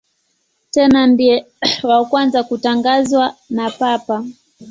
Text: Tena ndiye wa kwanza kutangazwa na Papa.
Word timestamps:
Tena 0.73 0.99
ndiye 1.07 1.45
wa 1.89 1.97
kwanza 2.09 2.39
kutangazwa 2.49 3.25
na 3.55 3.69
Papa. 3.79 4.17